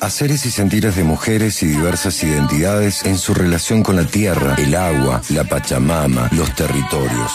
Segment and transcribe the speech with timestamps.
[0.00, 4.74] Haceres y sentires de mujeres y diversas identidades en su relación con la tierra, el
[4.74, 7.32] agua, la Pachamama, los territorios.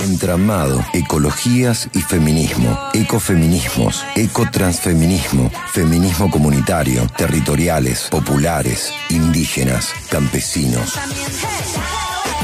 [0.00, 10.94] Entramado, ecologías y feminismo, ecofeminismos, ecotransfeminismo, feminismo comunitario, territoriales, populares, indígenas, campesinos.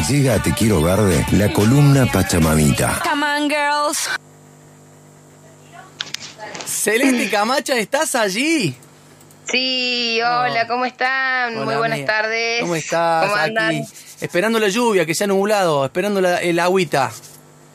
[0.08, 3.00] Llega a Te Quiero Verde la columna Pachamamita.
[3.04, 4.08] Come on, girls.
[6.70, 8.74] Celeste Camacha, ¿estás allí?
[9.50, 11.56] Sí, hola, ¿cómo están?
[11.56, 12.12] Hola, Muy buenas amiga.
[12.22, 12.60] tardes.
[12.60, 13.24] ¿Cómo estás?
[13.24, 13.66] ¿Cómo andan?
[13.70, 13.84] Aquí,
[14.20, 17.10] esperando la lluvia, que se ha nublado, esperando la- el agüita.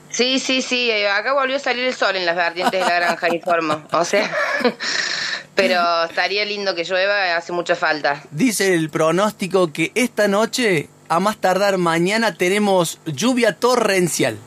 [0.10, 2.96] Sí, sí, sí, eh, acá volvió a salir el sol en las vertientes de la
[2.96, 3.84] granja, informo.
[3.92, 4.32] O sea,
[5.56, 8.24] pero estaría lindo que llueva, hace mucha falta.
[8.32, 14.38] Dice el pronóstico que esta noche, a más tardar mañana, tenemos lluvia torrencial.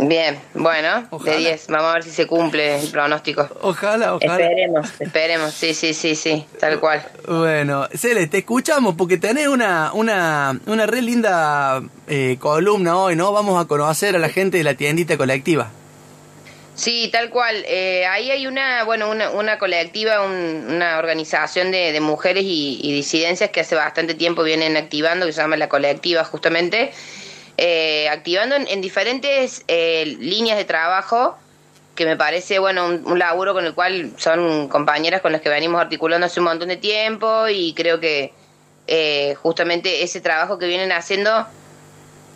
[0.00, 1.32] Bien, bueno, Ojalá.
[1.32, 1.66] de 10.
[1.68, 3.48] Vamos a ver si se cumple el pronóstico.
[3.62, 4.34] Ojalá, ojalá.
[4.38, 7.04] Esperemos, esperemos, sí, sí, sí, sí, tal cual.
[7.26, 13.32] Bueno, Cele, te escuchamos porque tenés una, una, una re linda eh, columna hoy, ¿no?
[13.32, 15.70] Vamos a conocer a la gente de la tiendita colectiva.
[16.76, 17.64] Sí, tal cual.
[17.66, 22.78] Eh, ahí hay una, bueno, una, una colectiva, un- una organización de, de mujeres y,
[22.80, 26.92] y disidencias que hace bastante tiempo vienen activando, que se llama la colectiva justamente,
[27.60, 31.36] eh, activando en, en diferentes eh, líneas de trabajo,
[31.96, 35.80] que me parece, bueno, un, laburo con el cual son compañeras con las que venimos
[35.80, 38.32] articulando hace un montón de tiempo y creo que
[38.86, 41.48] eh, justamente ese trabajo que vienen haciendo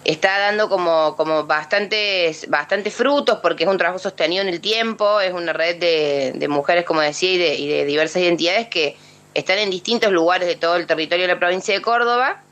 [0.04, 5.20] está dando como, como bastantes, bastantes frutos porque es un trabajo sostenido en el tiempo,
[5.20, 8.96] es una red de, de mujeres, como decía, y de, y de diversas identidades que
[9.34, 12.42] están en distintos lugares de todo el territorio de la provincia de Córdoba.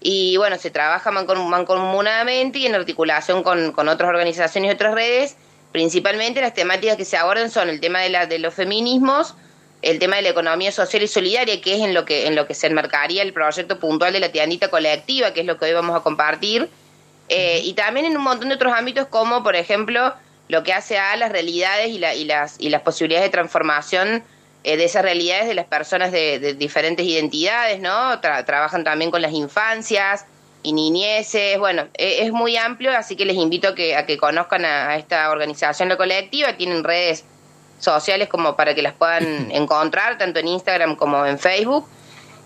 [0.00, 4.94] Y bueno, se trabaja mancom- mancomunadamente y en articulación con, con otras organizaciones y otras
[4.94, 5.36] redes.
[5.72, 9.34] Principalmente las temáticas que se abordan son el tema de, la, de los feminismos,
[9.82, 12.46] el tema de la economía social y solidaria, que es en lo que, en lo
[12.46, 15.72] que se enmarcaría el proyecto puntual de la tiendita colectiva, que es lo que hoy
[15.72, 16.68] vamos a compartir.
[17.28, 20.14] Eh, y también en un montón de otros ámbitos como, por ejemplo,
[20.48, 24.24] lo que hace a las realidades y, la- y las, y las posibilidades de transformación
[24.64, 28.20] de esas realidades de las personas de, de diferentes identidades, ¿no?
[28.20, 30.26] Tra- trabajan también con las infancias
[30.62, 34.18] y niñeces, bueno, eh, es muy amplio, así que les invito a que, a que
[34.18, 37.24] conozcan a, a esta organización, la colectiva, tienen redes
[37.78, 41.86] sociales como para que las puedan encontrar, tanto en Instagram como en Facebook.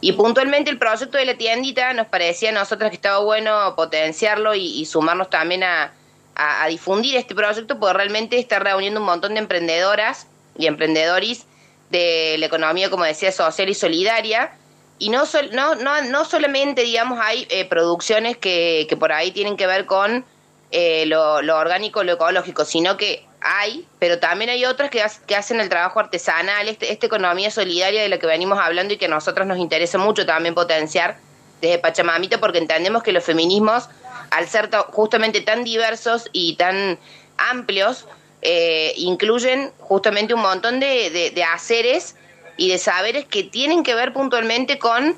[0.03, 4.55] Y puntualmente el proyecto de la tiendita nos parecía a nosotras que estaba bueno potenciarlo
[4.55, 5.93] y, y sumarnos también a,
[6.35, 10.27] a- a difundir este proyecto, porque realmente está reuniendo un montón de emprendedoras
[10.59, 11.47] y emprendedores
[11.93, 14.51] de la economía, como decía, social y solidaria.
[14.99, 19.31] Y no, sol- no, no, no solamente, digamos, hay eh, producciones que, que por ahí
[19.31, 20.25] tienen que ver con
[20.71, 25.35] eh, lo, orgánico, lo ecológico, sino que hay, pero también hay otras que, ha- que
[25.37, 29.07] hacen el trabajo artesanal, este, esta economía solidaria de la que venimos hablando y que
[29.07, 31.17] a nosotros nos interesa mucho también potenciar
[31.61, 33.89] desde Pachamamita, porque entendemos que los feminismos,
[34.31, 36.99] al ser ta- justamente tan diversos y tan
[37.37, 38.07] amplios,
[38.43, 42.17] eh, incluyen justamente un montón de, de, haceres
[42.57, 45.17] y de saberes que tienen que ver puntualmente con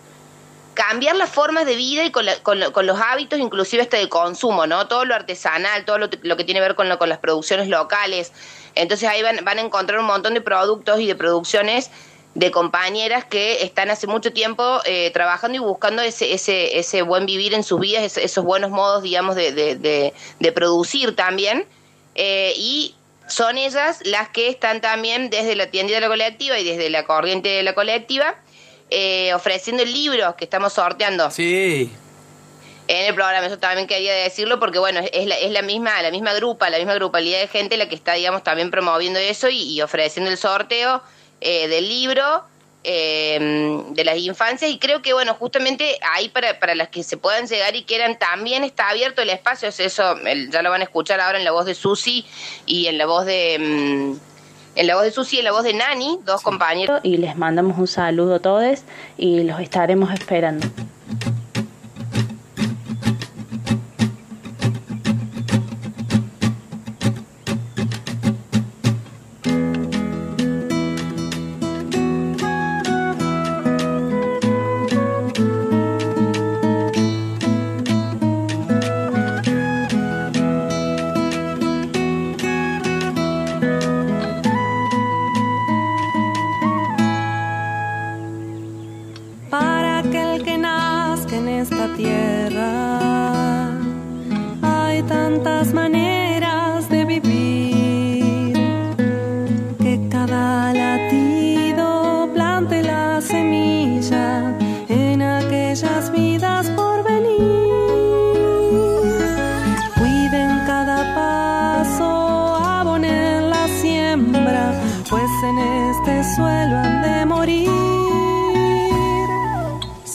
[0.75, 4.09] cambiar las formas de vida y con, la- con con los hábitos, inclusive hasta de
[4.09, 4.89] consumo, ¿no?
[4.89, 7.69] Todo lo artesanal, todo lo, lo que tiene que ver con, lo- con las producciones
[7.69, 8.33] locales.
[8.75, 11.91] Entonces ahí van, van a encontrar un montón de productos y de producciones
[12.35, 17.25] de compañeras que están hace mucho tiempo eh, trabajando y buscando ese, ese, ese buen
[17.27, 19.53] vivir en sus vidas, esos buenos modos, digamos, de-
[20.41, 21.65] de producir también.
[22.17, 22.95] Eh, y
[23.27, 27.05] son ellas las que están también desde la tienda de la colectiva y desde la
[27.05, 28.37] corriente de la colectiva
[28.91, 31.91] eh, ofreciendo el libro que estamos sorteando Sí.
[32.87, 33.47] en el programa.
[33.47, 36.77] Eso también quería decirlo porque, bueno, es la, es la misma la misma grupa, la
[36.79, 40.37] misma grupalidad de gente la que está, digamos, también promoviendo eso y, y ofreciendo el
[40.37, 41.03] sorteo
[41.41, 42.45] eh, del libro
[42.85, 44.71] eh, de las infancias.
[44.71, 48.19] Y creo que, bueno, justamente ahí para, para las que se puedan llegar y quieran,
[48.19, 49.69] también está abierto el espacio.
[49.69, 52.25] Es eso, el- ya lo van a escuchar ahora en la voz de Susi
[52.67, 53.59] y en la voz de...
[53.59, 54.19] mm,
[54.77, 57.01] en la voz de Susi y en la voz de Nani, dos compañeros.
[57.05, 58.81] y les mandamos un saludo a todos
[59.17, 60.67] y los estaremos esperando.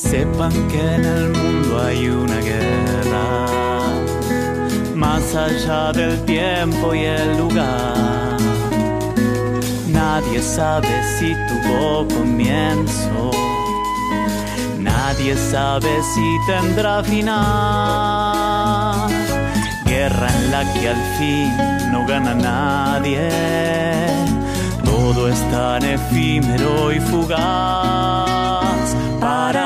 [0.09, 3.45] Sepan que en el mundo hay una guerra,
[4.95, 8.38] más allá del tiempo y el lugar.
[9.88, 13.29] Nadie sabe si tuvo comienzo,
[14.79, 17.35] nadie sabe si tendrá final.
[19.85, 21.56] Guerra en la que al fin
[21.91, 23.29] no gana nadie,
[24.83, 28.59] todo es tan efímero y fugaz.
[29.19, 29.58] Para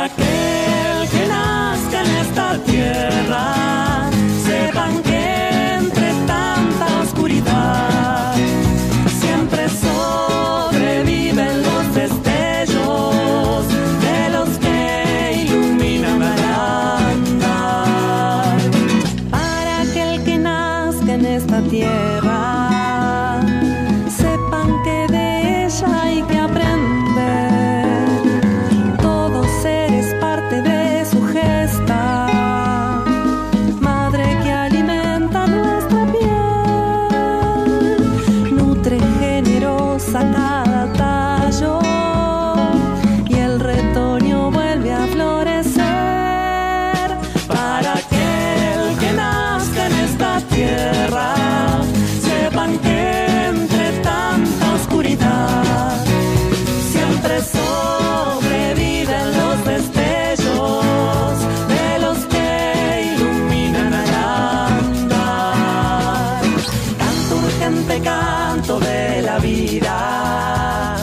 [68.13, 70.95] canto de la vida,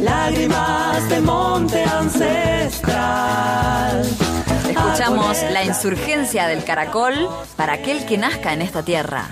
[0.00, 2.88] lágrimas de monte ancestral.
[4.68, 9.28] Escuchamos La insurgencia del caracol para aquel que nazca en esta tierra.